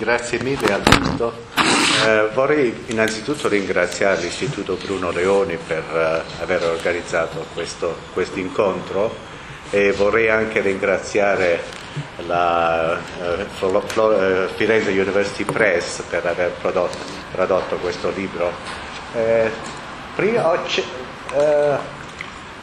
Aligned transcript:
grazie 0.00 0.42
mille 0.42 0.72
Alberto. 0.72 1.30
Eh, 2.06 2.30
vorrei 2.32 2.84
innanzitutto 2.86 3.48
ringraziare 3.48 4.22
l'Istituto 4.22 4.78
Bruno 4.82 5.10
Leoni 5.10 5.58
per 5.58 5.84
eh, 5.94 6.42
aver 6.42 6.64
organizzato 6.64 7.44
questo 8.14 8.38
incontro 8.38 9.14
e 9.68 9.92
vorrei 9.92 10.30
anche 10.30 10.62
ringraziare 10.62 11.62
la 12.26 12.98
uh, 13.18 14.48
Firenze 14.56 14.90
University 14.90 15.44
Press 15.44 16.00
per 16.08 16.24
aver 16.24 16.52
prodotto, 16.52 16.96
prodotto 17.32 17.76
questo 17.76 18.10
libro. 18.16 18.50
Eh, 19.14 19.50
prima, 20.14 20.54
eh, 21.34 21.76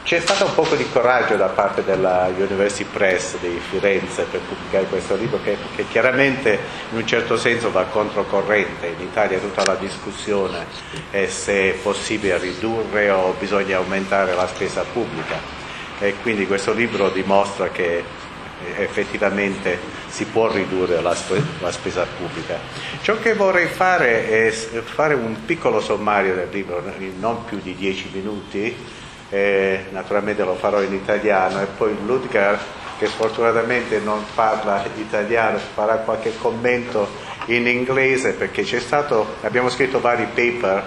c'è 0.08 0.20
stato 0.20 0.46
un 0.46 0.54
po' 0.54 0.74
di 0.74 0.88
coraggio 0.88 1.36
da 1.36 1.48
parte 1.48 1.84
della 1.84 2.30
University 2.34 2.82
Press 2.90 3.36
di 3.40 3.60
Firenze 3.68 4.22
per 4.22 4.40
pubblicare 4.40 4.86
questo 4.86 5.14
libro 5.16 5.38
che, 5.42 5.58
che, 5.76 5.84
chiaramente 5.86 6.58
in 6.92 6.96
un 6.96 7.06
certo 7.06 7.36
senso 7.36 7.70
va 7.70 7.84
controcorrente. 7.84 8.86
In 8.86 9.02
Italia 9.02 9.38
tutta 9.38 9.66
la 9.66 9.74
discussione 9.74 10.64
è 11.10 11.26
se 11.26 11.72
è 11.72 11.74
possibile 11.74 12.38
ridurre 12.38 13.10
o 13.10 13.34
bisogna 13.38 13.76
aumentare 13.76 14.34
la 14.34 14.46
spesa 14.46 14.82
pubblica 14.90 15.38
e 15.98 16.14
quindi 16.22 16.46
questo 16.46 16.72
libro 16.72 17.10
dimostra 17.10 17.68
che 17.68 18.02
effettivamente 18.76 19.78
si 20.06 20.24
può 20.24 20.50
ridurre 20.50 21.02
la, 21.02 21.14
la 21.60 21.70
spesa 21.70 22.06
pubblica. 22.16 22.58
Ciò 23.02 23.18
che 23.18 23.34
vorrei 23.34 23.66
fare 23.66 24.26
è 24.26 24.50
fare 24.50 25.12
un 25.12 25.44
piccolo 25.44 25.82
sommario 25.82 26.34
del 26.34 26.48
libro, 26.50 26.82
non 27.18 27.44
più 27.44 27.60
di 27.62 27.74
dieci 27.74 28.08
minuti, 28.10 28.74
e 29.30 29.86
naturalmente 29.90 30.44
lo 30.44 30.54
farò 30.54 30.80
in 30.82 30.94
italiano 30.94 31.60
e 31.60 31.66
poi 31.66 31.96
Ludger 32.04 32.58
che 32.98 33.06
sfortunatamente 33.06 34.00
non 34.00 34.24
parla 34.34 34.84
italiano 34.96 35.58
farà 35.58 35.96
qualche 35.98 36.36
commento 36.36 37.08
in 37.46 37.66
inglese 37.66 38.32
perché 38.32 38.62
c'è 38.62 38.80
stato, 38.80 39.36
abbiamo 39.42 39.68
scritto 39.68 40.00
vari 40.00 40.26
paper 40.34 40.82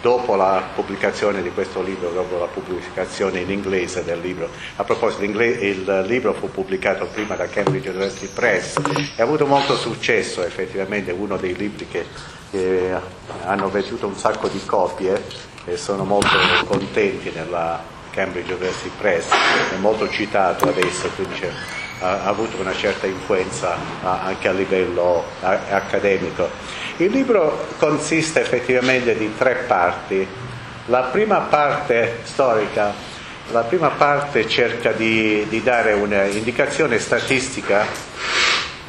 dopo 0.00 0.34
la 0.34 0.62
pubblicazione 0.74 1.42
di 1.42 1.50
questo 1.50 1.82
libro, 1.82 2.08
dopo 2.10 2.38
la 2.38 2.46
pubblicazione 2.46 3.40
in 3.40 3.50
inglese 3.50 4.02
del 4.02 4.18
libro. 4.20 4.48
A 4.76 4.84
proposito, 4.84 5.24
il 5.24 6.04
libro 6.06 6.32
fu 6.32 6.50
pubblicato 6.50 7.06
prima 7.12 7.34
da 7.34 7.46
Cambridge 7.46 7.90
University 7.90 8.28
Press 8.32 8.76
e 9.16 9.20
ha 9.20 9.22
avuto 9.22 9.46
molto 9.46 9.76
successo, 9.76 10.42
effettivamente 10.42 11.12
uno 11.12 11.36
dei 11.36 11.54
libri 11.54 11.86
che, 11.86 12.06
che 12.50 12.94
hanno 13.44 13.68
venduto 13.68 14.06
un 14.06 14.16
sacco 14.16 14.48
di 14.48 14.64
copie 14.64 15.22
e 15.64 15.76
sono 15.76 16.04
molto 16.04 16.36
contenti 16.66 17.30
nella 17.34 17.82
Cambridge 18.10 18.52
University 18.52 18.90
Press, 18.98 19.28
è 19.72 19.76
molto 19.76 20.08
citato 20.08 20.68
adesso, 20.68 21.08
quindi 21.14 21.46
ha, 22.00 22.24
avuto 22.24 22.60
una 22.60 22.74
certa 22.74 23.06
influenza 23.06 23.76
anche 24.02 24.48
a 24.48 24.52
livello 24.52 25.24
accademico. 25.40 26.48
Il 26.96 27.10
libro 27.10 27.66
consiste 27.78 28.40
effettivamente 28.40 29.16
di 29.16 29.34
tre 29.36 29.64
parti. 29.66 30.26
La 30.86 31.02
prima 31.02 31.38
parte 31.38 32.20
storica, 32.24 32.92
la 33.52 33.62
prima 33.62 33.88
parte 33.90 34.48
cerca 34.48 34.92
di, 34.92 35.46
di 35.48 35.62
dare 35.62 35.92
un'indicazione 35.92 36.98
statistica 36.98 37.86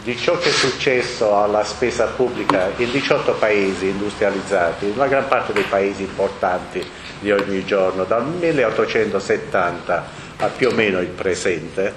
di 0.04 0.18
ciò 0.18 0.38
che 0.38 0.50
è 0.50 0.52
successo 0.52 1.38
alla 1.38 1.64
spesa 1.64 2.06
pubblica 2.08 2.72
in 2.78 2.90
18 2.92 3.34
paesi 3.34 3.88
industrializzati, 3.88 4.96
la 4.96 5.08
gran 5.08 5.28
parte 5.28 5.54
dei 5.54 5.64
paesi 5.64 6.04
importanti 6.04 6.84
di 7.20 7.32
ogni 7.32 7.64
giorno, 7.66 8.04
dal 8.04 8.26
1870 8.26 10.06
a 10.38 10.48
più 10.48 10.70
o 10.70 10.72
meno 10.72 11.00
il 11.00 11.10
presente. 11.10 11.94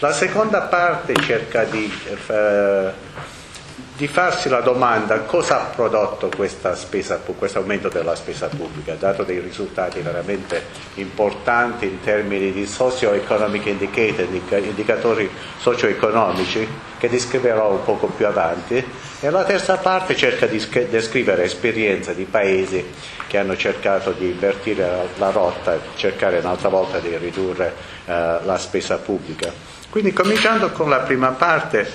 La 0.00 0.12
seconda 0.12 0.62
parte 0.62 1.14
cerca 1.22 1.64
di 1.64 1.90
eh, 2.26 2.92
di 3.96 4.08
farsi 4.08 4.50
la 4.50 4.60
domanda 4.60 5.20
cosa 5.20 5.62
ha 5.62 5.64
prodotto 5.74 6.30
spesa, 6.74 7.18
questo 7.38 7.58
aumento 7.58 7.88
della 7.88 8.14
spesa 8.14 8.48
pubblica, 8.48 8.94
dato 8.94 9.22
dei 9.22 9.40
risultati 9.40 10.00
veramente 10.00 10.64
importanti 10.94 11.86
in 11.86 12.00
termini 12.02 12.52
di 12.52 12.66
socio-economic 12.66 13.64
indicator, 13.64 14.26
indicatori 14.62 15.30
socio-economici, 15.58 16.68
che 16.98 17.08
descriverò 17.08 17.70
un 17.70 17.84
poco 17.84 18.08
più 18.08 18.26
avanti, 18.26 18.84
e 19.20 19.30
la 19.30 19.44
terza 19.44 19.78
parte 19.78 20.14
cerca 20.14 20.44
di 20.46 20.62
descrivere 20.90 21.44
esperienze 21.44 22.14
di 22.14 22.24
paesi 22.24 22.84
che 23.26 23.38
hanno 23.38 23.56
cercato 23.56 24.12
di 24.12 24.26
invertire 24.26 25.08
la 25.16 25.30
rotta 25.30 25.78
cercare 25.96 26.38
un'altra 26.38 26.68
volta 26.68 26.98
di 26.98 27.16
ridurre 27.16 27.74
eh, 28.04 28.12
la 28.44 28.58
spesa 28.58 28.98
pubblica. 28.98 29.50
Quindi 29.88 30.12
cominciando 30.12 30.70
con 30.70 30.90
la 30.90 30.98
prima 30.98 31.30
parte, 31.30 31.90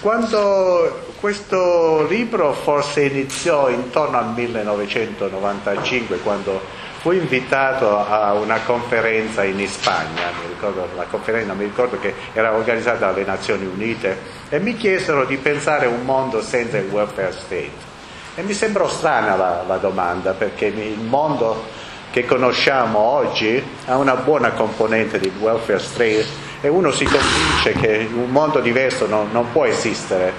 quando 0.00 1.08
questo 1.20 2.06
libro 2.08 2.54
forse 2.54 3.02
iniziò 3.02 3.68
intorno 3.68 4.18
al 4.18 4.32
1995, 4.32 6.18
quando 6.18 6.60
fui 7.00 7.18
invitato 7.18 7.98
a 7.98 8.32
una 8.34 8.60
conferenza 8.60 9.44
in 9.44 9.66
Spagna, 9.68 10.30
mi 10.40 10.48
ricordo, 10.48 10.88
la 10.96 11.04
conferenza 11.04 11.52
mi 11.52 11.64
ricordo 11.64 11.98
che 11.98 12.14
era 12.32 12.52
organizzata 12.52 13.10
dalle 13.10 13.24
Nazioni 13.24 13.66
Unite, 13.66 14.18
e 14.48 14.58
mi 14.58 14.76
chiesero 14.76 15.24
di 15.24 15.36
pensare 15.36 15.86
a 15.86 15.90
un 15.90 16.04
mondo 16.04 16.42
senza 16.42 16.78
il 16.78 16.88
welfare 16.90 17.32
state. 17.32 17.88
E 18.36 18.42
mi 18.42 18.54
sembrò 18.54 18.88
strana 18.88 19.36
la, 19.36 19.64
la 19.66 19.76
domanda, 19.76 20.32
perché 20.32 20.66
il 20.66 20.98
mondo 20.98 21.88
che 22.10 22.24
conosciamo 22.24 22.98
oggi 22.98 23.62
ha 23.86 23.96
una 23.96 24.16
buona 24.16 24.50
componente 24.52 25.18
di 25.18 25.30
welfare 25.38 25.78
state 25.78 26.48
e 26.60 26.68
uno 26.68 26.90
si 26.90 27.04
convince 27.04 27.72
che 27.72 28.08
un 28.12 28.30
mondo 28.30 28.60
diverso 28.60 29.06
non, 29.06 29.28
non 29.32 29.50
può 29.52 29.64
esistere. 29.64 30.32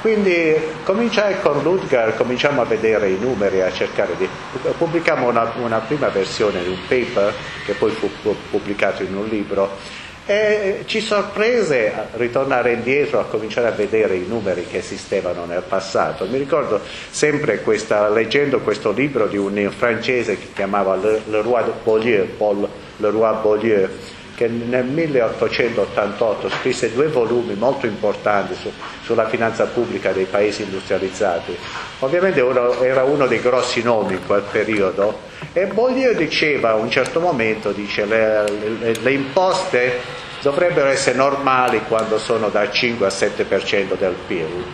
Quindi 0.00 0.54
cominciai 0.84 1.40
con 1.40 1.60
Ludger, 1.62 2.14
cominciamo 2.16 2.62
a 2.62 2.64
vedere 2.64 3.08
i 3.08 3.18
numeri, 3.18 3.60
a 3.60 3.72
cercare 3.72 4.14
di... 4.16 4.28
pubblicammo 4.76 5.28
una, 5.28 5.52
una 5.56 5.78
prima 5.78 6.08
versione 6.08 6.62
di 6.62 6.68
un 6.68 6.78
paper 6.86 7.34
che 7.64 7.72
poi 7.72 7.90
fu 7.90 8.08
pubblicato 8.50 9.02
in 9.02 9.16
un 9.16 9.26
libro 9.26 9.76
e 10.24 10.82
ci 10.84 11.00
sorprese 11.00 11.90
a 11.94 12.06
ritornare 12.12 12.74
indietro 12.74 13.18
a 13.18 13.24
cominciare 13.24 13.68
a 13.68 13.70
vedere 13.70 14.14
i 14.14 14.26
numeri 14.28 14.66
che 14.66 14.76
esistevano 14.76 15.46
nel 15.46 15.62
passato. 15.66 16.26
Mi 16.26 16.36
ricordo 16.36 16.80
sempre 17.10 17.62
questa, 17.62 18.10
leggendo 18.10 18.60
questo 18.60 18.92
libro 18.92 19.26
di 19.26 19.38
un 19.38 19.72
francese 19.74 20.38
che 20.38 20.48
chiamava 20.54 20.96
Le, 20.96 21.22
Roi 21.40 21.64
Beaulieu, 21.82 22.26
Paul 22.36 22.68
Le 22.98 23.10
Roi 23.10 23.36
Beaulieu, 23.40 23.88
che 24.38 24.46
nel 24.46 24.84
1888 24.84 26.48
scrisse 26.48 26.94
due 26.94 27.08
volumi 27.08 27.54
molto 27.54 27.86
importanti 27.86 28.54
su, 28.54 28.70
sulla 29.02 29.26
finanza 29.26 29.64
pubblica 29.64 30.12
dei 30.12 30.26
paesi 30.26 30.62
industrializzati. 30.62 31.56
Ovviamente 31.98 32.40
era 32.80 33.02
uno 33.02 33.26
dei 33.26 33.40
grossi 33.40 33.82
nomi 33.82 34.12
in 34.12 34.24
quel 34.24 34.44
periodo 34.48 35.22
e 35.52 35.66
Beaulieu 35.66 36.14
diceva 36.14 36.70
a 36.70 36.74
un 36.76 36.88
certo 36.88 37.18
momento, 37.18 37.72
dice, 37.72 38.04
le, 38.04 38.44
le, 38.78 38.94
le 39.00 39.10
imposte 39.10 39.98
dovrebbero 40.40 40.88
essere 40.88 41.16
normali 41.16 41.80
quando 41.88 42.16
sono 42.16 42.48
dal 42.48 42.70
5 42.70 43.06
al 43.06 43.12
7% 43.12 43.98
del 43.98 44.14
PIL. 44.24 44.64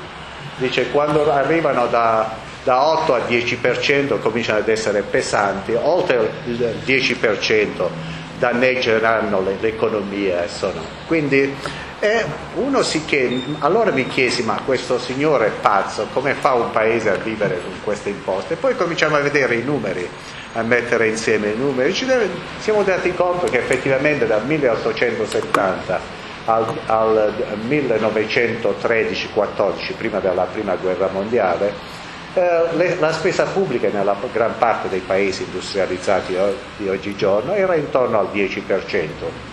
Dice 0.59 0.91
quando 0.91 1.33
arrivano 1.33 1.87
da, 1.87 2.35
da 2.65 2.87
8 2.87 3.15
al 3.15 3.23
10% 3.23 4.21
cominciano 4.21 4.59
ad 4.59 4.69
essere 4.69 5.01
pesanti, 5.01 5.73
oltre 5.73 6.31
il 6.45 6.75
10% 6.85 8.23
danneggeranno 8.45 9.43
l'economia. 9.61 10.47
Sono. 10.49 10.83
Quindi 11.07 11.55
eh, 12.01 12.25
uno 12.57 12.83
si 12.83 13.07
chiede, 13.07 13.41
allora 13.61 13.91
mi 13.91 14.07
chiesi 14.07 14.43
ma 14.43 14.61
questo 14.65 14.99
signore 14.99 15.47
è 15.47 15.51
pazzo, 15.51 16.09
come 16.13 16.35
fa 16.35 16.53
un 16.53 16.71
paese 16.71 17.09
a 17.09 17.15
vivere 17.15 17.63
con 17.63 17.73
queste 17.83 18.11
imposte? 18.11 18.53
E 18.55 18.57
poi 18.57 18.77
cominciamo 18.77 19.17
a 19.17 19.21
vedere 19.21 19.55
i 19.55 19.63
numeri, 19.63 20.07
a 20.53 20.63
mettere 20.63 21.09
insieme 21.09 21.49
i 21.49 21.57
numeri, 21.57 21.95
ci 21.95 22.05
deve, 22.05 22.29
siamo 22.59 22.83
dati 22.83 23.15
conto 23.15 23.47
che 23.47 23.57
effettivamente 23.59 24.27
dal 24.27 24.45
1870 24.45 26.23
al, 26.45 26.67
al 26.87 27.33
1913-14, 27.67 29.95
prima 29.97 30.19
della 30.19 30.43
prima 30.43 30.75
guerra 30.75 31.09
mondiale, 31.11 32.03
eh, 32.35 32.97
la 32.99 33.13
spesa 33.13 33.45
pubblica 33.45 33.89
nella 33.89 34.17
gran 34.33 34.59
parte 34.59 34.89
dei 34.89 35.01
paesi 35.01 35.45
industrializzati 35.45 36.37
di 36.77 36.89
oggigiorno 36.89 37.55
era 37.55 37.75
intorno 37.77 38.19
al 38.19 38.29
10%. 38.33 39.53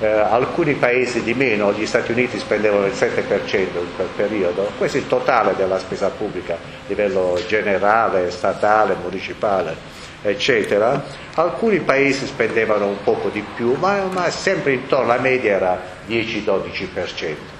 Eh, 0.00 0.06
alcuni 0.06 0.74
paesi 0.74 1.22
di 1.24 1.34
meno, 1.34 1.72
gli 1.72 1.84
Stati 1.84 2.12
Uniti 2.12 2.38
spendevano 2.38 2.86
il 2.86 2.92
7% 2.92 3.56
in 3.56 3.96
quel 3.96 4.08
periodo, 4.14 4.70
questo 4.78 4.98
è 4.98 5.00
il 5.00 5.08
totale 5.08 5.56
della 5.56 5.78
spesa 5.80 6.08
pubblica 6.10 6.54
a 6.54 6.58
livello 6.86 7.36
generale, 7.48 8.30
statale, 8.30 8.94
municipale, 9.02 9.74
eccetera. 10.22 11.02
Alcuni 11.34 11.80
paesi 11.80 12.26
spendevano 12.26 12.86
un 12.86 13.02
poco 13.02 13.28
di 13.28 13.44
più, 13.56 13.74
ma, 13.74 14.04
ma 14.04 14.30
sempre 14.30 14.72
intorno, 14.74 15.06
la 15.06 15.18
media 15.18 15.56
era 15.56 15.80
10-12%. 16.06 17.57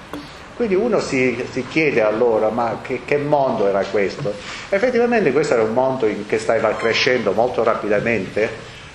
Quindi 0.59 0.75
uno 0.75 0.99
si, 0.99 1.41
si 1.51 1.65
chiede 1.69 2.01
allora, 2.01 2.49
ma 2.49 2.79
che, 2.81 3.03
che, 3.05 3.15
mondo 3.15 3.65
era 3.65 3.81
questo? 3.85 4.33
Effettivamente 4.67 5.31
questo 5.31 5.53
era 5.53 5.63
un 5.63 5.71
mondo 5.71 6.05
che 6.27 6.37
stava 6.37 6.75
crescendo 6.75 7.31
molto 7.31 7.63
rapidamente, 7.63 8.49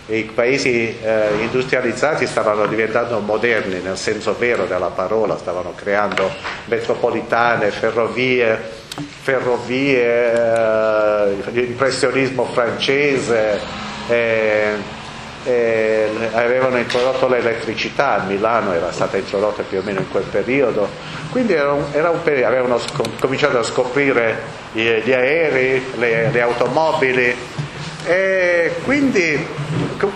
i 0.09 0.25
paesi 0.25 0.95
eh, 1.03 1.29
industrializzati 1.41 2.27
stavano 2.27 2.67
diventando 2.67 3.19
moderni 3.21 3.81
nel 3.81 3.97
senso 3.97 4.37
vero 4.39 4.67
della 4.67 4.91
parola, 4.91 5.39
stavano 5.39 5.73
creando 5.75 6.31
metropolitane, 6.67 7.71
ferrovie, 7.71 8.59
ferrovie 9.23 10.35
eh, 10.35 11.35
l'impressionismo 11.51 12.45
francese, 12.45 13.59
eh, 14.09 14.94
avevano 16.35 16.79
introdotto 16.79 17.29
l'elettricità, 17.29 18.23
a 18.23 18.25
Milano 18.25 18.73
era 18.73 18.93
stata 18.93 19.17
introdotta 19.17 19.63
più 19.63 19.79
o 19.79 19.83
meno 19.83 20.01
in 20.01 20.11
quel 20.11 20.25
periodo, 20.25 20.89
quindi 21.31 21.53
era 21.53 21.73
un, 21.73 21.85
era 21.93 22.11
un 22.11 22.23
periodo, 22.23 22.47
avevano 22.49 22.79
sc- 22.79 23.19
cominciato 23.21 23.59
a 23.59 23.63
scoprire 23.63 24.43
gli, 24.73 24.83
gli 24.83 25.13
aerei, 25.13 25.83
le, 25.97 26.31
le 26.31 26.41
automobili 26.41 27.35
e 28.07 28.73
quindi 28.85 29.47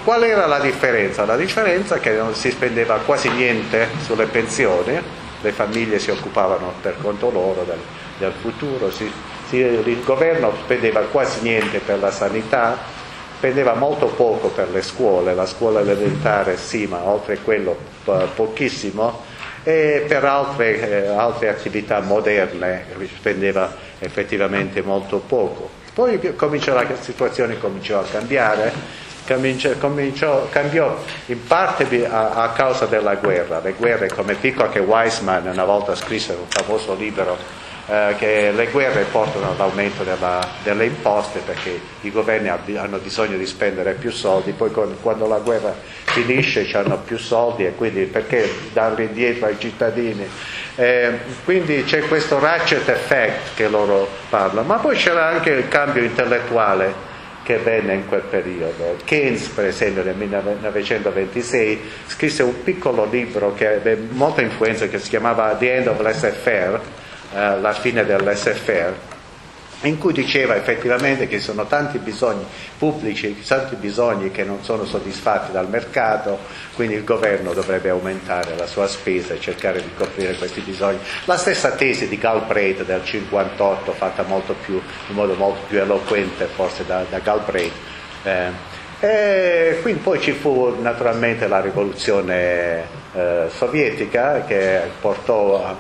qual 0.05 0.23
era 0.25 0.47
la 0.47 0.59
differenza? 0.59 1.25
La 1.25 1.37
differenza 1.37 1.97
è 1.97 2.00
che 2.00 2.12
non 2.12 2.35
si 2.35 2.50
spendeva 2.50 2.97
quasi 3.05 3.31
niente 3.31 3.88
sulle 4.05 4.26
pensioni, 4.26 5.00
le 5.41 5.53
famiglie 5.53 5.99
si 5.99 6.11
occupavano 6.11 6.75
per 6.82 6.97
conto 7.00 7.31
loro 7.31 7.65
del, 7.65 7.79
del 8.19 8.32
futuro, 8.41 8.91
si, 8.91 9.11
si, 9.49 9.56
il 9.56 10.03
governo 10.05 10.53
spendeva 10.65 11.00
quasi 11.00 11.41
niente 11.43 11.79
per 11.79 11.99
la 12.00 12.11
sanità, 12.11 12.76
spendeva 13.38 13.75
molto 13.75 14.06
poco 14.06 14.49
per 14.49 14.69
le 14.70 14.82
scuole, 14.82 15.32
la 15.32 15.46
scuola 15.46 15.79
elementare 15.79 16.56
sì, 16.56 16.87
ma 16.87 17.05
oltre 17.05 17.38
quello 17.38 17.76
pochissimo, 18.35 19.23
e 19.62 20.05
per 20.08 20.25
altre, 20.25 21.05
eh, 21.05 21.06
altre 21.06 21.49
attività 21.49 22.00
moderne 22.00 22.85
spendeva 23.17 23.73
effettivamente 24.00 24.82
molto 24.82 25.19
poco. 25.19 25.70
Poi 25.94 26.35
cominciò, 26.35 26.75
la 26.75 26.85
situazione 26.99 27.61
cominciò 27.61 28.00
a 28.00 28.05
cambiare, 28.11 28.73
cominciò, 29.25 29.70
cominciò, 29.79 30.49
cambiò 30.49 30.99
in 31.26 31.46
parte 31.46 32.08
a, 32.08 32.31
a, 32.31 32.50
causa 32.50 32.87
della 32.87 33.14
guerra. 33.14 33.61
Le 33.61 33.75
guerre, 33.75 34.08
come 34.08 34.37
dico 34.41 34.64
anche 34.64 34.81
Weissman 34.81 35.46
una 35.46 35.64
volta 35.64 35.94
scrisse 35.94 36.32
un 36.32 36.46
famoso 36.49 36.94
libro 36.96 37.67
eh, 37.88 38.14
che 38.19 38.52
le 38.52 38.67
guerre 38.67 39.05
portano 39.05 39.50
all'aumento 39.50 40.02
della, 40.02 40.46
delle 40.62 40.85
imposte 40.85 41.40
perché 41.40 41.81
i 42.02 42.11
governi 42.11 42.49
hanno 42.76 42.99
bisogno 42.99 43.37
di 43.37 43.46
spendere 43.46 43.94
più 43.94 44.11
soldi, 44.11 44.52
poi 44.52 44.70
quando 45.00 45.26
la 45.26 45.38
guerra 45.38 45.75
finisce 46.05 46.69
hanno 46.76 46.99
più 46.99 47.17
soldi 47.17 47.64
e 47.64 47.75
quindi 47.75 48.05
perché 48.05 48.49
darli 48.73 49.05
indietro 49.05 49.46
ai 49.46 49.58
cittadini? 49.58 50.29
Eh, 50.76 51.19
quindi 51.44 51.85
c'è 51.85 52.00
questo 52.02 52.38
ratchet 52.38 52.88
effect 52.88 53.55
che 53.56 53.69
loro 53.69 54.06
parlano, 54.29 54.67
ma 54.67 54.76
poi 54.76 54.94
c'era 54.94 55.26
anche 55.26 55.50
il 55.50 55.69
cambio 55.69 56.02
intellettuale 56.02 57.06
che 57.43 57.56
venne 57.56 57.94
in 57.94 58.06
quel 58.06 58.20
periodo. 58.20 58.99
Keynes, 59.06 59.49
per 59.49 59.64
esempio, 59.64 60.02
nel 60.02 60.14
1926 60.17 61.81
scrisse 62.08 62.43
un 62.43 62.62
piccolo 62.62 63.06
libro 63.11 63.55
che 63.55 63.73
ebbe 63.73 63.96
molta 64.11 64.43
influenza 64.43 64.87
che 64.87 64.99
si 64.99 65.08
chiamava 65.08 65.55
The 65.55 65.76
End 65.76 65.87
of 65.87 65.99
Laissez-faire, 65.99 66.79
eh, 67.35 67.61
la 67.61 67.73
fine 67.73 68.05
dell'SFR, 68.05 68.93
in 69.83 69.99
cui 69.99 70.13
diceva 70.13 70.57
effettivamente 70.57 71.29
che 71.29 71.39
ci 71.39 71.45
sono 71.45 71.67
tanti 71.67 71.99
bisogni 71.99 72.45
pubblici, 72.77 73.41
tanti 73.47 73.77
bisogni 73.77 74.33
che 74.33 74.43
non 74.43 74.65
sono 74.65 74.85
soddisfatti 74.85 75.53
dal 75.53 75.69
mercato, 75.69 76.39
quindi 76.75 76.95
il 76.95 77.05
governo 77.05 77.53
dovrebbe 77.53 77.91
aumentare 77.91 78.57
la 78.57 78.67
sua 78.67 78.89
spesa 78.89 79.35
e 79.35 79.41
cercare 79.41 79.81
di 79.81 79.91
coprire 79.97 80.35
questi 80.35 80.61
bisogni. 80.61 80.99
La 81.27 81.37
stessa 81.37 81.71
tesi 81.73 82.09
di 82.09 82.19
Galbraith 82.19 82.85
del 82.85 83.05
58, 83.05 83.93
fatta 83.93 84.25
più, 84.65 84.75
in 85.09 85.15
modo 85.15 85.35
molto 85.35 85.61
più 85.69 85.79
eloquente 85.79 86.47
forse 86.47 86.85
da, 86.85 87.05
da 87.09 87.19
Galbraith. 87.21 87.73
Eh, 88.25 88.77
e 89.01 89.79
quindi 89.81 90.01
poi 90.01 90.21
ci 90.21 90.33
fu 90.33 90.77
naturalmente 90.81 91.47
la 91.47 91.61
rivoluzione 91.61 92.83
eh, 93.13 93.47
sovietica 93.49 94.45
che 94.45 94.81
portò 95.01 95.65
a 95.65 95.77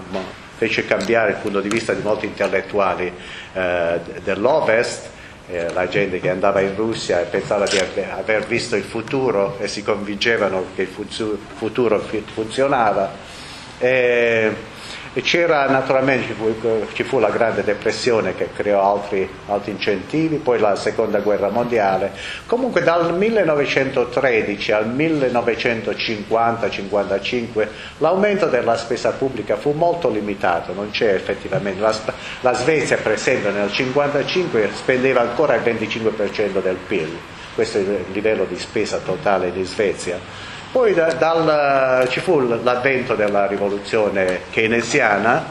fece 0.58 0.84
cambiare 0.84 1.30
il 1.30 1.36
punto 1.36 1.60
di 1.60 1.68
vista 1.68 1.94
di 1.94 2.02
molti 2.02 2.26
intellettuali 2.26 3.10
eh, 3.52 4.00
dell'Ovest, 4.22 5.08
eh, 5.48 5.72
la 5.72 5.88
gente 5.88 6.20
che 6.20 6.28
andava 6.28 6.60
in 6.60 6.74
Russia 6.74 7.20
e 7.20 7.24
pensava 7.24 7.64
di 7.66 7.78
aver 7.78 8.44
visto 8.44 8.74
il 8.74 8.82
futuro 8.82 9.56
e 9.60 9.68
si 9.68 9.82
convincevano 9.84 10.66
che 10.74 10.82
il 10.82 11.38
futuro 11.56 12.04
funzionava. 12.34 13.10
E, 13.78 14.76
c'era 15.14 15.66
naturalmente, 15.68 16.26
ci 16.26 16.32
fu, 16.32 16.54
ci 16.92 17.02
fu, 17.02 17.18
la 17.18 17.30
grande 17.30 17.64
depressione 17.64 18.34
che 18.34 18.50
creò 18.54 18.94
altri, 18.94 19.26
altri, 19.46 19.72
incentivi, 19.72 20.36
poi 20.36 20.58
la 20.58 20.76
seconda 20.76 21.20
guerra 21.20 21.48
mondiale. 21.48 22.12
Comunque 22.46 22.82
dal 22.82 23.16
1913 23.16 24.72
al 24.72 24.94
1950-55 24.94 27.68
l'aumento 27.98 28.46
della 28.46 28.76
spesa 28.76 29.12
pubblica 29.12 29.56
fu 29.56 29.70
molto 29.72 30.10
limitato, 30.10 30.72
non 30.72 30.90
c'è 30.90 31.12
effettivamente. 31.14 31.80
La, 31.80 31.94
la 32.40 32.54
Svezia 32.54 32.96
per 32.96 33.12
esempio 33.12 33.50
nel 33.50 33.70
1955 33.70 34.70
spendeva 34.74 35.20
ancora 35.20 35.54
il 35.54 35.62
25% 35.62 36.60
del 36.62 36.78
PIL, 36.86 37.16
questo 37.54 37.78
è 37.78 37.80
il 37.80 38.04
livello 38.12 38.44
di 38.44 38.58
spesa 38.58 38.98
totale 38.98 39.50
di 39.52 39.64
Svezia 39.64 40.48
poi 40.78 40.94
da, 40.94 41.12
dal, 41.14 42.08
ci 42.08 42.20
fu 42.20 42.38
l'avvento 42.38 43.16
della 43.16 43.46
rivoluzione 43.46 44.42
keynesiana, 44.50 45.44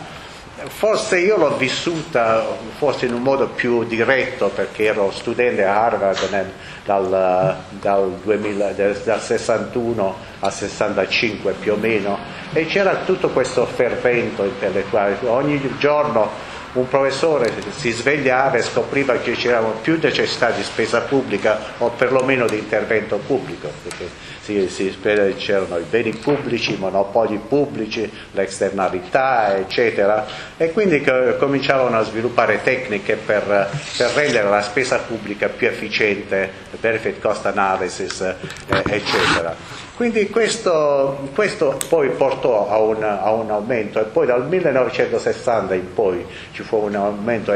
forse 0.68 1.20
io 1.20 1.36
l'ho 1.36 1.58
vissuta 1.58 2.46
forse 2.78 3.08
in 3.08 3.14
un 3.14 3.24
modo 3.24 3.48
più 3.48 3.84
diretto 3.84 4.48
perché 4.48 4.86
ero 4.86 5.12
studente 5.12 5.66
a 5.66 5.84
Harvard 5.84 6.30
nel, 6.32 6.50
dal, 6.86 7.58
dal, 7.72 8.10
2000, 8.24 8.72
dal 9.04 9.22
61 9.22 10.16
al 10.40 10.54
65 10.54 11.52
più 11.60 11.74
o 11.74 11.76
meno 11.76 12.18
e 12.54 12.66
c'era 12.66 12.96
tutto 13.06 13.28
questo 13.28 13.66
fervento 13.66 14.46
intellettuale, 14.46 15.18
ogni 15.26 15.60
giorno 15.78 16.56
un 16.80 16.88
professore 16.88 17.52
si 17.76 17.92
svegliava 17.92 18.58
e 18.58 18.62
scopriva 18.62 19.18
che 19.18 19.34
c'erano 19.34 19.72
più 19.82 20.00
necessità 20.02 20.52
di 20.52 20.64
spesa 20.64 21.02
pubblica 21.02 21.60
o 21.80 21.90
perlomeno 21.90 22.48
di 22.48 22.58
intervento 22.58 23.18
pubblico, 23.18 23.70
perché 23.84 24.10
si, 24.42 24.70
si 24.70 24.96
c'erano 25.38 25.78
i 25.78 25.86
beni 25.90 26.12
pubblici, 26.12 26.74
i 26.74 26.78
monopoli 26.78 27.38
pubblici, 27.38 28.10
le 28.32 28.42
externalità, 28.42 29.58
eccetera, 29.58 30.26
e 30.56 30.72
quindi 30.72 31.04
cominciavano 31.38 31.98
a 31.98 32.04
sviluppare 32.04 32.62
tecniche 32.64 33.16
per, 33.16 33.70
per 33.98 34.12
rendere 34.12 34.50
la 34.50 34.62
spesa 34.62 35.00
pubblica 35.00 35.50
più 35.50 35.68
efficiente, 35.68 36.50
benefit 36.80 37.20
cost 37.20 37.46
analysis, 37.46 38.22
eh, 38.22 38.36
eccetera. 38.86 39.56
Quindi 39.98 40.30
questo, 40.30 41.28
questo 41.34 41.76
poi 41.90 42.10
portò 42.12 42.70
a 42.70 42.78
un, 42.78 43.02
a 43.02 43.32
un, 43.32 43.50
aumento 43.50 44.00
e 44.00 44.04
poi 44.04 44.28
dal 44.28 44.48
1960 44.48 45.74
in 45.74 45.92
poi 45.92 46.24
ci 46.52 46.62
fu 46.68 46.78
un 46.78 46.96
aumento 46.96 47.54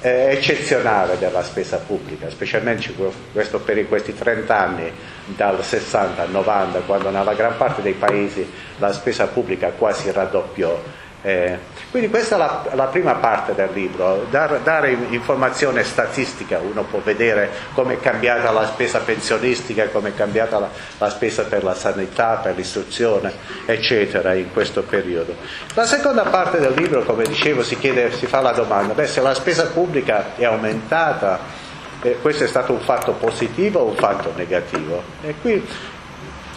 eccezionale 0.00 1.16
della 1.18 1.42
spesa 1.42 1.78
pubblica, 1.78 2.28
specialmente 2.28 2.92
questo 3.32 3.60
per 3.60 3.86
questi 3.88 4.14
30 4.14 4.58
anni, 4.58 4.92
dal 5.26 5.64
60 5.64 6.22
al 6.22 6.30
90, 6.30 6.80
quando 6.80 7.10
nella 7.10 7.34
gran 7.34 7.56
parte 7.56 7.80
dei 7.80 7.94
paesi 7.94 8.50
la 8.78 8.92
spesa 8.92 9.26
pubblica 9.28 9.70
quasi 9.70 10.10
raddoppiò 10.10 10.78
eh, 11.26 11.58
quindi 11.90 12.10
questa 12.10 12.34
è 12.34 12.38
la, 12.38 12.64
la, 12.74 12.84
prima 12.84 13.14
parte 13.14 13.54
del 13.54 13.70
libro, 13.72 14.26
Dar, 14.28 14.60
dare 14.62 14.90
informazione 15.08 15.82
statistica, 15.82 16.58
uno 16.58 16.82
può 16.82 17.00
vedere 17.02 17.48
come 17.72 17.94
è 17.94 18.00
cambiata 18.00 18.50
la 18.50 18.66
spesa 18.66 18.98
pensionistica, 18.98 19.88
come 19.88 20.10
è 20.10 20.14
cambiata 20.14 20.58
la, 20.58 20.68
la 20.98 21.08
spesa 21.08 21.44
per 21.44 21.64
la 21.64 21.74
sanità, 21.74 22.40
per 22.42 22.54
l'istruzione, 22.56 23.32
eccetera, 23.64 24.34
in 24.34 24.52
questo 24.52 24.82
periodo. 24.82 25.34
La 25.72 25.86
seconda 25.86 26.24
parte 26.24 26.58
del 26.58 26.74
libro, 26.74 27.04
come 27.04 27.24
dicevo, 27.24 27.62
si, 27.62 27.78
chiede, 27.78 28.12
si 28.12 28.26
fa 28.26 28.42
la 28.42 28.52
domanda, 28.52 28.92
beh, 28.92 29.06
se 29.06 29.22
la 29.22 29.32
spesa 29.32 29.68
pubblica 29.68 30.34
è 30.36 30.44
aumentata, 30.44 31.40
eh, 32.02 32.18
questo 32.20 32.44
è 32.44 32.48
stato 32.48 32.74
un 32.74 32.80
fatto 32.80 33.12
positivo 33.12 33.80
o 33.80 33.86
un 33.86 33.96
fatto 33.96 34.30
negativo? 34.36 35.02
E 35.22 35.34
qui 35.40 35.66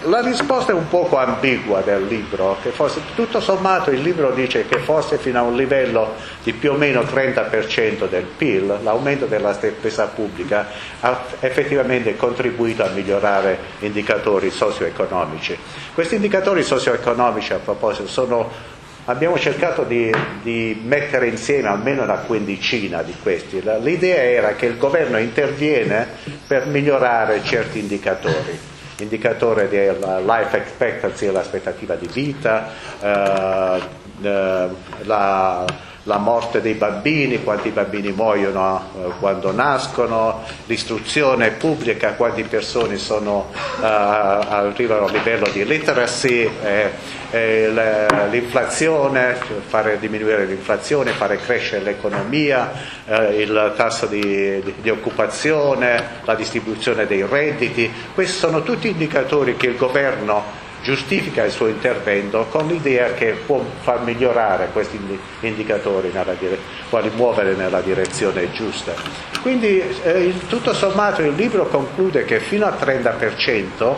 la 0.04 0.22
risposta 0.22 0.72
è 0.72 0.76
un 0.76 0.88
poco 0.88 1.18
ambigua 1.18 1.82
del 1.82 2.06
libro, 2.06 2.58
che 2.62 2.70
forse 2.70 3.02
tutto 3.16 3.40
sommato 3.40 3.90
il 3.90 4.02
libro 4.02 4.30
dice 4.32 4.68
che 4.68 4.78
forse 4.78 5.18
fino 5.18 5.40
a 5.40 5.42
un 5.42 5.56
livello 5.56 6.14
di 6.44 6.54
più 6.54 6.74
o 6.74 6.76
meno 6.76 7.02
30% 7.02 8.08
del 8.08 8.26
PIL 8.26 8.80
l'aumento 8.84 9.26
della 9.26 9.54
spesa 9.54 10.06
pubblica 10.06 10.68
ha 11.00 11.24
effettivamente 11.40 12.16
contribuito 12.16 12.84
a 12.84 12.90
migliorare 12.90 13.58
indicatori 13.80 14.52
socio-economici. 14.52 15.58
Questi 15.96 16.16
indicatori 16.16 16.62
socio-economici 16.62 17.54
a 17.54 17.58
proposito 17.58 18.08
sono 18.08 18.76
abbiamo 19.06 19.40
cercato 19.40 19.84
di, 19.84 20.14
di, 20.44 20.80
mettere 20.86 21.28
insieme 21.28 21.70
almeno 21.70 22.04
una 22.04 22.18
quindicina 22.18 23.02
di 23.02 23.16
questi. 23.22 23.64
L'idea 23.82 24.22
era 24.22 24.54
che 24.54 24.68
il 24.68 24.78
governo 24.78 25.18
interviene 25.18 26.08
per 26.46 26.68
migliorare 26.68 27.42
certi 27.44 27.80
indicatori 27.80 28.76
indicatore 29.00 29.68
della 29.70 30.20
life 30.20 30.58
expectancy, 30.58 31.32
l'aspettativa 31.32 31.96
di 31.96 32.08
vita, 32.08 32.70
eh, 33.00 33.82
eh, 34.22 34.68
la, 35.04 35.66
la 36.08 36.18
morte 36.18 36.62
dei 36.62 36.74
bambini, 36.74 37.44
quanti 37.44 37.70
bambini 37.70 38.12
muoiono 38.12 38.82
eh, 38.96 39.12
quando 39.20 39.52
nascono, 39.52 40.42
l'istruzione 40.66 41.52
pubblica, 41.52 42.14
quante 42.14 42.44
persone 42.44 42.98
sono, 42.98 43.52
eh, 43.82 43.86
arrivano 43.86 45.08
a 45.08 45.12
livello 45.12 45.48
di 45.52 45.66
literacy, 45.66 46.50
eh, 46.64 47.70
l'inflazione, 48.30 49.38
fare 49.68 50.00
diminuire 50.00 50.46
l'inflazione, 50.46 51.12
fare 51.12 51.36
crescere 51.38 51.84
l'economia, 51.84 52.72
eh, 53.06 53.42
il 53.42 53.74
tasso 53.76 54.06
di, 54.06 54.62
di, 54.64 54.76
di 54.80 54.90
occupazione, 54.90 56.22
la 56.24 56.36
distribuzione 56.36 57.06
dei 57.06 57.26
redditi. 57.26 57.92
Questi 58.14 58.38
sono 58.38 58.64
tutti 58.64 58.88
indicatori 58.88 59.58
che 59.58 59.68
il 59.68 59.76
governo 59.76 60.66
giustifica 60.82 61.44
il 61.44 61.52
suo 61.52 61.68
intervento 61.68 62.46
con 62.50 62.68
l'idea 62.68 63.14
che 63.14 63.38
può 63.46 63.64
far 63.82 64.02
migliorare 64.04 64.70
questi 64.72 65.00
indicatori, 65.42 66.12
dire- 66.40 66.60
quali 66.90 67.10
muovere 67.16 67.56
nella 67.56 67.82
direzione 67.82 68.52
giusta. 68.52 68.94
Quindi 69.42 69.84
eh, 70.04 70.34
tutto 70.48 70.74
sommato 70.74 71.22
il 71.22 71.36
libro 71.36 71.68
conclude 71.68 72.26
che 72.26 72.40
fino 72.40 72.66
al 72.66 72.78
30% 72.80 73.96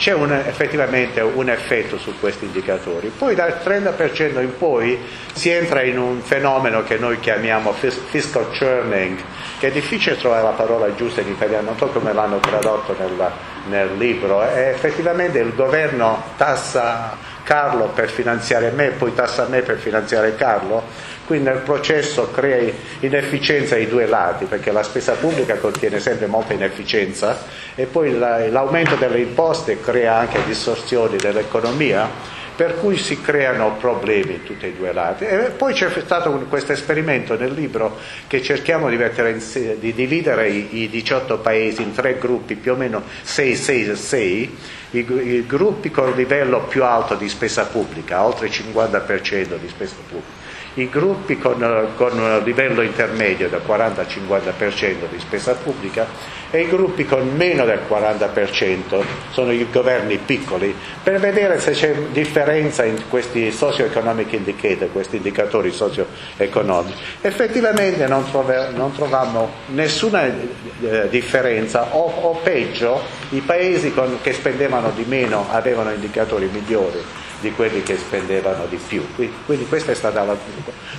c'è 0.00 0.14
un, 0.14 0.32
effettivamente 0.32 1.20
un 1.20 1.50
effetto 1.50 1.98
su 1.98 2.18
questi 2.18 2.46
indicatori. 2.46 3.12
Poi 3.16 3.34
dal 3.34 3.60
30% 3.62 4.40
in 4.40 4.56
poi 4.56 4.98
si 5.34 5.50
entra 5.50 5.82
in 5.82 5.98
un 5.98 6.22
fenomeno 6.22 6.82
che 6.84 6.96
noi 6.96 7.20
chiamiamo 7.20 7.72
fiscal 7.72 8.46
churning, 8.56 9.18
che 9.58 9.68
è 9.68 9.70
difficile 9.70 10.16
trovare 10.16 10.42
la 10.42 10.50
parola 10.52 10.94
giusta 10.94 11.20
in 11.20 11.28
italiano, 11.28 11.68
non 11.68 11.76
so 11.76 11.88
come 11.88 12.14
l'hanno 12.14 12.38
tradotto 12.38 12.96
nella, 12.98 13.30
nel 13.68 13.96
libro, 13.96 14.42
è 14.42 14.68
effettivamente 14.68 15.38
il 15.38 15.54
governo 15.54 16.22
tassa 16.36 17.16
Carlo 17.42 17.86
per 17.86 18.08
finanziare 18.08 18.70
me, 18.70 18.90
poi 18.90 19.14
tassa 19.14 19.46
me 19.48 19.62
per 19.62 19.78
finanziare 19.78 20.34
Carlo, 20.36 20.82
quindi 21.26 21.48
nel 21.48 21.58
processo 21.58 22.30
crea 22.30 22.72
inefficienza 23.00 23.74
ai 23.74 23.88
due 23.88 24.06
lati, 24.06 24.44
perché 24.44 24.70
la 24.72 24.82
spesa 24.82 25.14
pubblica 25.14 25.56
contiene 25.56 26.00
sempre 26.00 26.26
molta 26.26 26.52
inefficienza 26.52 27.38
e 27.74 27.86
poi 27.86 28.16
l'aumento 28.16 28.94
delle 28.96 29.18
imposte 29.20 29.80
crea 29.80 30.16
anche 30.16 30.44
distorsioni 30.44 31.16
dell'economia 31.16 32.38
per 32.54 32.78
cui 32.78 32.96
si 32.96 33.20
creano 33.20 33.76
problemi 33.76 34.34
in 34.34 34.42
tutti 34.44 34.66
e 34.66 34.72
due 34.72 34.90
i 34.90 34.92
lati. 34.92 35.24
E 35.24 35.50
poi 35.56 35.72
c'è 35.72 35.90
stato 36.04 36.30
questo 36.48 36.72
esperimento 36.72 37.36
nel 37.38 37.52
libro 37.52 37.98
che 38.26 38.42
cerchiamo 38.42 38.88
di, 38.88 38.96
in, 38.96 39.76
di 39.78 39.94
dividere 39.94 40.50
i, 40.50 40.82
i, 40.82 40.88
18 40.88 41.38
paesi 41.38 41.82
in 41.82 41.92
tre 41.92 42.18
gruppi, 42.18 42.54
più 42.54 42.72
o 42.72 42.76
meno 42.76 43.02
6, 43.22 43.56
6, 43.56 43.96
6, 43.96 44.58
i, 44.90 44.98
i 44.98 45.46
gruppi 45.46 45.90
con 45.90 46.12
livello 46.14 46.64
più 46.64 46.84
alto 46.84 47.14
di 47.14 47.28
spesa 47.28 47.66
pubblica, 47.66 48.24
oltre 48.24 48.46
il 48.46 48.52
50% 48.52 49.56
di 49.58 49.68
spesa 49.68 49.94
pubblica 50.08 50.40
i 50.74 50.88
gruppi 50.88 51.38
con, 51.38 51.88
con 51.96 52.42
livello 52.44 52.82
intermedio 52.82 53.48
da 53.48 53.58
40 53.58 54.00
al 54.00 54.06
50% 54.06 55.08
di 55.10 55.18
spesa 55.18 55.54
pubblica 55.54 56.06
e 56.50 56.62
i 56.62 56.68
gruppi 56.68 57.04
con 57.04 57.28
meno 57.36 57.64
del 57.64 57.80
40% 57.88 59.02
sono 59.30 59.52
i 59.52 59.66
governi 59.70 60.18
piccoli, 60.18 60.74
per 61.02 61.20
vedere 61.20 61.60
se 61.60 61.72
c'è 61.72 61.94
differenza 62.12 62.84
in 62.84 63.02
questi 63.08 63.52
socio-economic 63.52 64.32
indicator, 64.32 64.90
questi 64.92 65.16
indicatori 65.16 65.70
socio-economici. 65.70 66.96
Effettivamente 67.20 68.06
non, 68.06 68.28
trove, 68.30 68.70
non 68.74 68.92
trovammo 68.92 69.50
nessuna 69.66 70.24
eh, 70.26 71.08
differenza 71.08 71.94
o, 71.94 72.12
o, 72.22 72.40
peggio 72.42 73.00
i 73.30 73.40
paesi 73.40 73.92
con, 73.92 74.18
che 74.20 74.32
spendevano 74.32 74.90
di 74.94 75.04
meno 75.06 75.46
avevano 75.50 75.90
indicatori 75.90 76.48
migliori 76.52 77.02
di 77.40 77.52
quelli 77.52 77.82
che 77.82 77.96
spendevano 77.96 78.66
di 78.66 78.76
più. 78.76 79.04
Quindi 79.14 79.66
questa 79.66 79.92
è 79.92 79.94
stata 79.94 80.22
la 80.22 80.36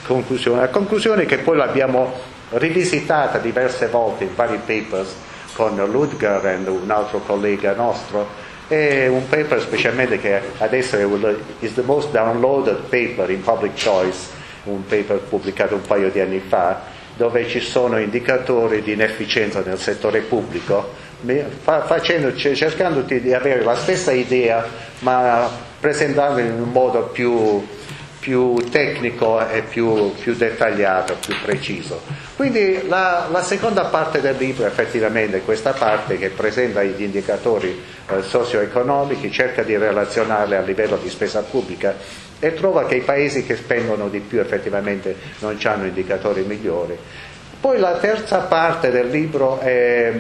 conclusione. 0.06 0.62
La 0.62 0.70
conclusione 0.70 1.26
che 1.26 1.38
poi 1.38 1.58
l'abbiamo 1.58 2.14
rivisitata 2.52 3.38
diverse 3.38 3.88
volte 3.88 4.26
in 4.26 4.36
vari 4.36 4.60
papers 4.66 5.16
con 5.54 5.76
Ludger 5.76 6.46
e 6.46 6.70
un 6.70 6.90
altro 6.90 7.20
collega 7.20 7.74
nostro. 7.74 8.50
È 8.68 9.08
un 9.08 9.28
paper 9.28 9.62
specialmente 9.62 10.18
che 10.20 10.40
adesso 10.60 10.98
è 10.98 11.06
the 11.74 11.82
most 11.82 12.12
downloaded 12.12 12.84
paper 12.90 13.30
in 13.30 13.42
public 13.42 13.74
choice, 13.82 14.30
un 14.64 14.86
paper 14.86 15.20
pubblicato 15.20 15.76
un 15.76 15.82
paio 15.82 16.10
di 16.10 16.22
anni 16.22 16.40
fa, 16.40 16.82
dove 17.18 17.48
ci 17.48 17.60
sono 17.60 18.00
indicatori 18.00 18.82
di 18.82 18.94
inefficienza 18.94 19.62
nel 19.66 19.78
settore 19.78 20.22
pubblico, 20.22 20.94
facendo, 21.62 22.36
cercando 22.36 23.02
di 23.02 23.34
avere 23.34 23.64
la 23.64 23.76
stessa 23.76 24.12
idea 24.12 24.66
ma 25.00 25.50
presentando 25.80 26.40
in 26.40 26.62
un 26.62 26.70
modo 26.72 27.04
più, 27.08 27.66
più 28.20 28.56
tecnico 28.70 29.46
e 29.48 29.64
più, 29.64 30.14
più, 30.14 30.36
dettagliato, 30.36 31.18
più 31.26 31.36
preciso. 31.44 32.02
Quindi 32.36 32.88
la, 32.88 33.28
la, 33.32 33.42
seconda 33.42 33.86
parte 33.86 34.22
del 34.22 34.36
libro 34.38 34.66
effettivamente 34.66 35.38
è 35.38 35.44
questa 35.44 35.72
parte 35.72 36.18
che 36.18 36.30
presenta 36.30 36.84
gli 36.84 37.02
indicatori 37.02 37.82
eh, 38.08 38.22
socio-economici, 38.22 39.32
cerca 39.32 39.64
di 39.64 39.76
relazionarli 39.76 40.56
a 40.56 40.62
livello 40.62 40.98
di 40.98 41.10
spesa 41.10 41.42
pubblica 41.42 41.96
e 42.40 42.54
trova 42.54 42.86
che 42.86 42.96
i 42.96 43.02
paesi 43.02 43.44
che 43.44 43.56
spendono 43.56 44.08
di 44.08 44.20
più 44.20 44.40
effettivamente 44.40 45.16
non 45.40 45.58
hanno 45.64 45.86
indicatori 45.86 46.42
migliori. 46.42 46.98
Poi 47.62 47.78
la 47.78 47.98
terza 47.98 48.40
parte 48.40 48.90
del 48.90 49.10
libro 49.10 49.60
è 49.60 50.20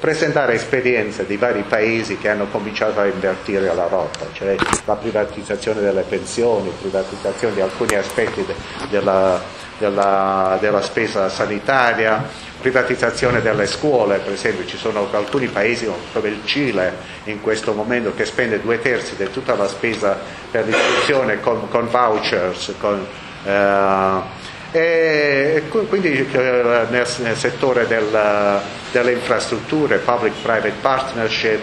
presentare 0.00 0.54
esperienze 0.54 1.26
di 1.26 1.36
vari 1.36 1.62
paesi 1.68 2.16
che 2.16 2.30
hanno 2.30 2.46
cominciato 2.46 3.00
a 3.00 3.04
invertire 3.04 3.74
la 3.74 3.86
rotta, 3.86 4.26
cioè 4.32 4.56
la 4.86 4.94
privatizzazione 4.94 5.82
delle 5.82 6.00
pensioni, 6.00 6.72
privatizzazione 6.80 7.54
di 7.54 7.60
alcuni 7.60 7.94
aspetti 7.94 8.42
de, 8.42 8.54
della, 8.88 9.38
della, 9.76 10.56
della 10.60 10.80
spesa 10.80 11.28
sanitaria, 11.28 12.24
privatizzazione 12.58 13.42
delle 13.42 13.66
scuole, 13.66 14.16
per 14.20 14.32
esempio 14.32 14.64
ci 14.64 14.78
sono 14.78 15.08
alcuni 15.10 15.48
paesi 15.48 15.90
come 16.14 16.28
il 16.28 16.40
Cile 16.46 16.94
in 17.24 17.42
questo 17.42 17.74
momento 17.74 18.14
che 18.14 18.24
spende 18.24 18.62
due 18.62 18.80
terzi 18.80 19.14
di 19.14 19.30
tutta 19.30 19.54
la 19.54 19.68
spesa 19.68 20.18
per 20.50 20.64
l'istruzione 20.64 21.38
con, 21.40 21.68
con 21.68 21.86
vouchers, 21.90 22.72
con, 22.80 23.06
eh, 23.44 24.36
e 24.70 25.62
quindi 25.88 26.28
eh, 26.30 26.86
nel, 26.90 27.06
settore 27.06 27.86
del, 27.86 28.60
delle 28.92 29.12
infrastrutture, 29.12 29.98
public-private 29.98 30.72
partnership, 30.80 31.60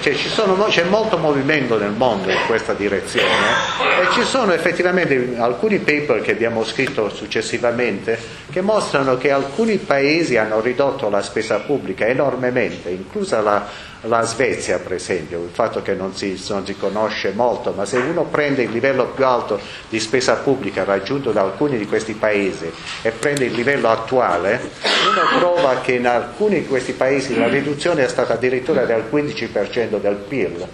cioè 0.00 0.14
sono, 0.14 0.54
c'è 0.64 0.84
molto 0.84 1.18
movimento 1.18 1.78
nel 1.78 1.90
mondo 1.90 2.30
in 2.30 2.38
questa 2.46 2.72
direzione 2.72 3.26
e 4.00 4.12
ci 4.12 4.22
sono 4.22 4.52
effettivamente 4.52 5.34
alcuni 5.36 5.78
paper 5.78 6.22
che 6.22 6.32
abbiamo 6.32 6.64
scritto 6.64 7.10
successivamente 7.10 8.18
che 8.50 8.62
mostrano 8.62 9.18
che 9.18 9.30
alcuni 9.30 9.76
paesi 9.76 10.36
hanno 10.38 10.60
ridotto 10.60 11.10
la 11.10 11.20
spesa 11.20 11.58
pubblica 11.58 12.06
enormemente, 12.06 12.88
inclusa 12.88 13.40
la, 13.40 13.66
la 14.02 14.22
Svezia 14.22 14.78
per 14.78 14.94
esempio, 14.94 15.42
il 15.42 15.50
fatto 15.52 15.82
che 15.82 15.94
non 15.94 16.14
si, 16.14 16.40
non 16.48 16.66
si, 16.66 16.76
conosce 16.76 17.32
molto, 17.34 17.72
ma 17.72 17.84
se 17.84 17.98
uno 17.98 18.24
prende 18.24 18.62
il 18.62 18.70
livello 18.70 19.06
più 19.06 19.24
alto 19.24 19.60
di 19.88 20.00
spesa 20.00 20.36
pubblica 20.36 20.84
raggiunto 20.84 21.30
da 21.30 21.42
alcuni 21.42 21.78
di 21.78 21.86
questi 21.86 22.14
paesi 22.14 22.70
e 23.02 23.10
prende 23.10 23.44
il 23.44 23.52
livello 23.52 23.88
attuale, 23.88 24.70
uno 25.08 25.38
trova 25.38 25.80
che 25.80 25.92
in 25.92 26.06
alcuni 26.06 26.60
di 26.60 26.66
questi 26.66 26.92
paesi 26.92 27.38
la 27.38 27.48
riduzione 27.48 28.04
è 28.04 28.08
stata 28.08 28.34
addirittura 28.34 28.84
del 28.84 29.04
15% 29.10 30.00
del 30.00 30.16
PIL, 30.16 30.66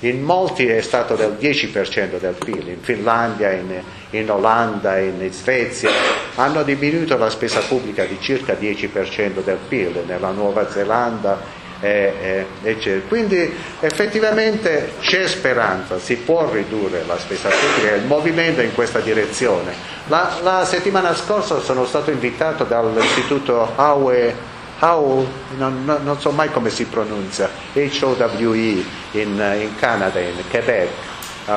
in 0.00 0.22
molti 0.22 0.66
è 0.66 0.82
stato 0.82 1.14
del 1.14 1.36
10% 1.40 2.18
del 2.18 2.34
PIL, 2.34 2.68
in 2.68 2.82
Finlandia, 2.82 3.52
in, 3.52 3.80
in 4.10 4.30
Olanda, 4.30 4.98
in 4.98 5.26
Svezia, 5.32 5.88
hanno 6.34 6.62
diminuito 6.62 7.16
la 7.16 7.30
spesa 7.30 7.60
pubblica 7.60 8.04
di 8.04 8.18
circa 8.20 8.52
10% 8.52 9.42
del 9.42 9.58
PIL, 9.66 10.02
nella 10.06 10.30
Nuova 10.30 10.70
Zelanda 10.70 11.62
eh, 11.84 12.46
eh, 12.62 13.02
Quindi 13.08 13.52
effettivamente 13.80 14.92
c'è 15.00 15.26
speranza, 15.26 15.98
si 15.98 16.16
può 16.16 16.50
ridurre 16.50 17.04
la 17.06 17.18
spesa 17.18 17.48
pubblica, 17.48 17.94
il 17.94 18.04
movimento 18.04 18.60
è 18.60 18.64
in 18.64 18.74
questa 18.74 19.00
direzione. 19.00 19.72
La, 20.06 20.38
la 20.42 20.64
settimana 20.64 21.14
scorsa 21.14 21.60
sono 21.60 21.84
stato 21.84 22.10
invitato 22.10 22.64
dall'istituto 22.64 23.72
Howe 23.76 24.52
How, 24.80 25.26
non, 25.56 25.84
non, 25.84 26.20
so 26.20 26.30
mai 26.30 26.50
come 26.50 26.68
si 26.68 26.84
pronuncia, 26.84 27.48
HOWE 27.74 28.84
in, 29.12 29.56
in 29.60 29.76
Canada, 29.78 30.18
in 30.18 30.42
Quebec, 30.50 30.88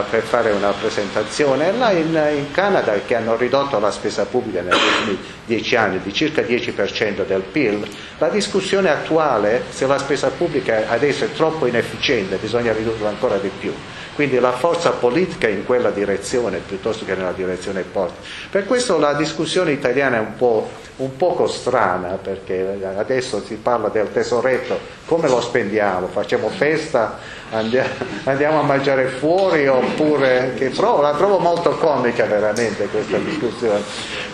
per 0.09 0.23
fare 0.23 0.51
una 0.51 0.71
presentazione. 0.71 1.71
Là 1.71 1.91
in, 1.91 2.07
in, 2.35 2.51
Canada, 2.51 2.93
che 3.05 3.15
hanno 3.15 3.35
ridotto 3.35 3.79
la 3.79 3.91
spesa 3.91 4.25
pubblica 4.25 4.61
negli 4.61 4.73
ultimi 4.73 5.19
dieci 5.45 5.75
anni 5.75 5.99
di 6.01 6.13
circa 6.13 6.41
il 6.41 6.47
10% 6.47 7.25
del 7.25 7.41
PIL, 7.41 7.87
la 8.17 8.29
discussione 8.29 8.89
attuale 8.89 9.63
se 9.69 9.87
la 9.87 9.97
spesa 9.97 10.29
pubblica 10.29 10.89
adesso 10.89 11.23
è 11.25 11.31
troppo 11.31 11.65
inefficiente, 11.65 12.35
bisogna 12.37 12.73
ridurla 12.73 13.07
ancora 13.07 13.37
di 13.37 13.51
più. 13.59 13.73
Quindi 14.17 14.39
la 14.39 14.51
forza 14.51 14.93
politica 14.93 15.47
in 15.47 15.63
quella 15.63 15.91
direzione 15.91 16.57
piuttosto 16.57 17.05
che 17.05 17.13
nella 17.13 17.33
direzione 17.33 17.81
opposta. 17.81 18.17
Per 18.49 18.65
questo 18.65 18.97
la 18.97 19.13
discussione 19.13 19.71
italiana 19.71 20.17
è 20.17 20.19
un 20.19 20.35
po' 20.35 20.67
un 20.95 21.15
poco 21.17 21.45
strana 21.45 22.17
perché 22.19 22.79
adesso 22.97 23.43
si 23.45 23.53
parla 23.57 23.89
del 23.89 24.11
tesoretto, 24.11 24.79
come 25.05 25.29
lo 25.29 25.39
spendiamo? 25.39 26.07
Facciamo 26.07 26.49
festa, 26.49 27.19
andiamo, 27.51 28.59
a 28.59 28.63
mangiare 28.63 29.05
fuori 29.05 29.67
oppure 29.67 30.55
trovo, 30.73 31.03
la 31.03 31.13
trovo 31.13 31.37
molto 31.37 31.77
comica 31.77 32.25
veramente 32.25 32.87
questa 32.87 33.17
discussione. 33.17 33.81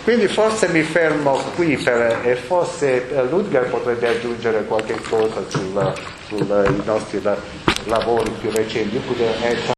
Quindi 0.02 0.28
forse 0.28 0.68
mi 0.68 0.82
fermo 0.82 1.38
qui 1.56 1.76
per, 1.76 2.20
e 2.24 2.36
forse 2.36 3.06
Ludger 3.28 3.68
potrebbe 3.68 4.08
aggiungere 4.08 4.64
qualche 4.64 4.98
cosa 5.06 5.42
sui 5.46 5.76
nostri 6.84 7.20
lavori 7.84 8.30
più 8.40 8.50
recenti. 8.50 9.00